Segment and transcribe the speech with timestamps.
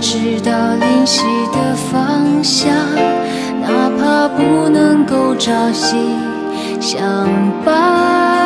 [0.00, 1.22] 知道灵犀
[1.52, 2.74] 的方向，
[3.60, 5.94] 哪怕不能够朝夕
[6.80, 6.98] 相
[7.64, 8.39] 伴。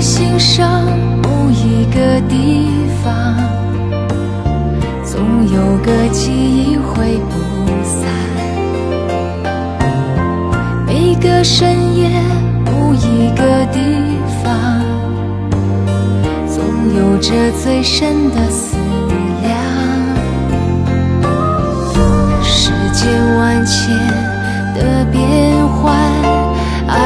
[0.00, 0.84] 心上
[1.22, 2.68] 某一个地
[3.02, 3.36] 方，
[5.04, 7.34] 总有个记忆挥不
[7.82, 8.08] 散。
[10.86, 12.08] 每个深夜
[12.64, 13.80] 某一个地
[14.44, 14.80] 方，
[16.46, 16.62] 总
[16.96, 17.32] 有着
[17.62, 18.76] 最深的思
[19.08, 19.17] 念。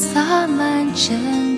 [0.00, 1.49] 洒满整。